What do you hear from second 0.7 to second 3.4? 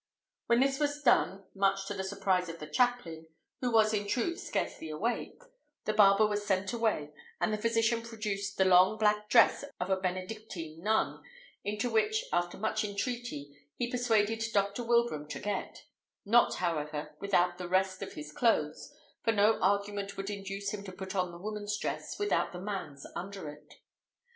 was done, much to the surprise of the chaplain,